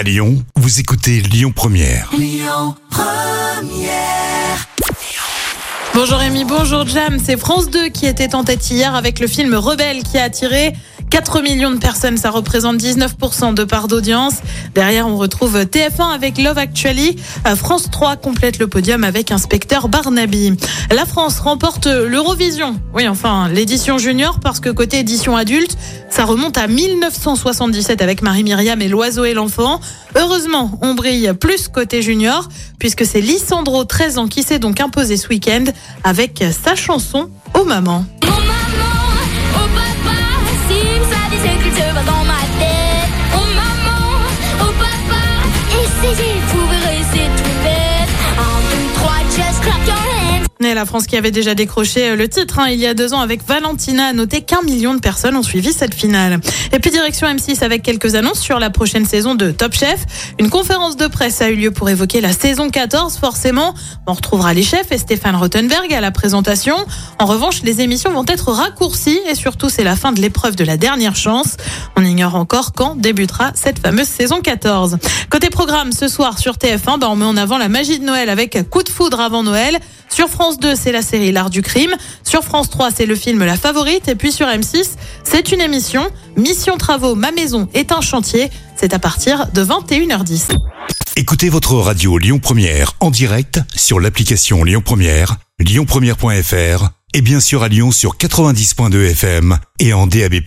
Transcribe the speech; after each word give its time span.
À 0.00 0.02
Lyon, 0.02 0.42
vous 0.56 0.80
écoutez 0.80 1.20
Lyon 1.20 1.52
Première. 1.54 2.10
Bonjour 5.92 6.16
Rémi, 6.16 6.46
bonjour 6.46 6.86
Jam. 6.86 7.18
C'est 7.22 7.36
France 7.36 7.68
2 7.68 7.90
qui 7.90 8.06
était 8.06 8.34
en 8.34 8.42
tête 8.42 8.70
hier 8.70 8.94
avec 8.94 9.20
le 9.20 9.26
film 9.26 9.54
Rebelle 9.54 10.02
qui 10.02 10.16
a 10.16 10.22
attiré 10.24 10.72
4 11.10 11.42
millions 11.42 11.70
de 11.70 11.78
personnes. 11.78 12.16
Ça 12.16 12.30
représente 12.30 12.76
19% 12.76 13.54
de 13.54 13.64
part 13.64 13.88
d'audience. 13.88 14.34
Derrière, 14.74 15.06
on 15.06 15.16
retrouve 15.16 15.58
TF1 15.58 16.14
avec 16.14 16.38
Love 16.38 16.58
Actually. 16.58 17.16
Euh, 17.46 17.56
France 17.56 17.90
3 17.90 18.16
complète 18.16 18.58
le 18.58 18.66
podium 18.66 19.04
avec 19.04 19.30
Inspecteur 19.30 19.88
Barnaby. 19.88 20.54
La 20.94 21.04
France 21.04 21.40
remporte 21.40 21.86
l'Eurovision. 21.86 22.80
Oui, 22.94 23.08
enfin, 23.08 23.48
l'édition 23.48 23.98
junior 23.98 24.40
parce 24.40 24.60
que 24.60 24.70
côté 24.70 25.00
édition 25.00 25.36
adulte, 25.36 25.76
ça 26.08 26.24
remonte 26.24 26.58
à 26.58 26.66
1977 26.66 28.02
avec 28.02 28.22
Marie-Myriam 28.22 28.80
et 28.80 28.88
l'oiseau 28.88 29.24
et 29.24 29.34
l'enfant. 29.34 29.80
Heureusement, 30.16 30.78
on 30.82 30.94
brille 30.94 31.32
plus 31.38 31.68
côté 31.68 32.02
junior 32.02 32.48
puisque 32.78 33.04
c'est 33.04 33.20
Lissandro, 33.20 33.84
13 33.84 34.18
ans, 34.18 34.28
qui 34.28 34.42
s'est 34.42 34.58
donc 34.58 34.80
imposé 34.80 35.16
ce 35.16 35.28
week-end 35.28 35.64
avec 36.04 36.42
sa 36.50 36.74
chanson 36.74 37.10
mamans. 37.10 37.30
Oh 37.54 37.64
maman, 37.64 38.04
Et 50.62 50.74
la 50.74 50.84
France 50.84 51.06
qui 51.06 51.16
avait 51.16 51.30
déjà 51.30 51.54
décroché 51.54 52.14
le 52.14 52.28
titre 52.28 52.58
hein, 52.58 52.68
il 52.68 52.78
y 52.78 52.86
a 52.86 52.92
deux 52.92 53.14
ans 53.14 53.20
avec 53.20 53.42
Valentina 53.46 54.08
a 54.08 54.12
noté 54.12 54.42
qu'un 54.42 54.60
million 54.60 54.92
de 54.92 55.00
personnes 55.00 55.34
ont 55.34 55.42
suivi 55.42 55.72
cette 55.72 55.94
finale. 55.94 56.38
Et 56.74 56.78
puis 56.80 56.90
direction 56.90 57.26
M6 57.26 57.64
avec 57.64 57.82
quelques 57.82 58.14
annonces 58.14 58.40
sur 58.40 58.58
la 58.58 58.68
prochaine 58.68 59.06
saison 59.06 59.34
de 59.34 59.52
Top 59.52 59.72
Chef. 59.72 60.04
Une 60.38 60.50
conférence 60.50 60.98
de 60.98 61.06
presse 61.06 61.40
a 61.40 61.48
eu 61.48 61.56
lieu 61.56 61.70
pour 61.70 61.88
évoquer 61.88 62.20
la 62.20 62.34
saison 62.34 62.68
14 62.68 63.16
forcément. 63.16 63.72
On 64.06 64.12
retrouvera 64.12 64.52
les 64.52 64.62
chefs 64.62 64.92
et 64.92 64.98
Stéphane 64.98 65.34
Rottenberg 65.34 65.90
à 65.94 66.02
la 66.02 66.10
présentation. 66.10 66.76
En 67.18 67.24
revanche, 67.24 67.62
les 67.62 67.80
émissions 67.80 68.12
vont 68.12 68.26
être 68.28 68.52
raccourcies 68.52 69.20
et 69.30 69.34
surtout 69.34 69.70
c'est 69.70 69.84
la 69.84 69.96
fin 69.96 70.12
de 70.12 70.20
l'épreuve 70.20 70.56
de 70.56 70.64
la 70.64 70.76
dernière 70.76 71.16
chance. 71.16 71.56
On 71.96 72.04
ignore 72.04 72.34
encore 72.34 72.72
quand 72.74 72.96
débutera 72.96 73.52
cette 73.54 73.78
fameuse 73.78 74.08
saison 74.08 74.42
14. 74.42 74.98
Côté 75.30 75.48
programme, 75.48 75.92
ce 75.92 76.06
soir 76.06 76.38
sur 76.38 76.56
TF1, 76.56 76.98
bah, 76.98 77.08
on 77.08 77.16
met 77.16 77.24
en 77.24 77.38
avant 77.38 77.56
la 77.56 77.70
magie 77.70 77.98
de 77.98 78.04
Noël 78.04 78.28
avec 78.28 78.68
Coup 78.68 78.82
de 78.82 78.90
foudre 78.90 79.20
avant 79.20 79.42
Noël. 79.42 79.78
Sur 80.10 80.28
France 80.28 80.58
2, 80.58 80.74
c'est 80.74 80.92
la 80.92 81.02
série 81.02 81.32
L'Art 81.32 81.50
du 81.50 81.62
crime. 81.62 81.94
Sur 82.24 82.42
France 82.42 82.68
3, 82.70 82.90
c'est 82.90 83.06
le 83.06 83.14
film 83.14 83.44
La 83.44 83.56
Favorite. 83.56 84.08
Et 84.08 84.14
puis 84.14 84.32
sur 84.32 84.46
M6, 84.46 84.90
c'est 85.24 85.52
une 85.52 85.60
émission 85.60 86.10
Mission 86.36 86.76
Travaux, 86.76 87.14
ma 87.14 87.32
maison 87.32 87.68
est 87.74 87.92
un 87.92 88.00
chantier. 88.00 88.50
C'est 88.76 88.92
à 88.92 88.98
partir 88.98 89.46
de 89.52 89.64
21h10. 89.64 90.56
Écoutez 91.16 91.48
votre 91.48 91.74
radio 91.74 92.18
Lyon 92.18 92.38
Première 92.38 92.94
en 93.00 93.10
direct 93.10 93.60
sur 93.74 94.00
l'application 94.00 94.64
Lyon 94.64 94.80
Première, 94.84 95.36
lyonpremière.fr 95.58 96.88
et 97.12 97.20
bien 97.20 97.40
sûr 97.40 97.62
à 97.62 97.68
Lyon 97.68 97.90
sur 97.90 98.16
90.2 98.16 99.10
FM 99.10 99.58
et 99.78 99.92
en 99.92 100.06
DAB+. 100.06 100.40